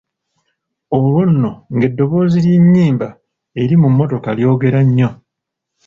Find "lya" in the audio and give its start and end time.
2.43-2.53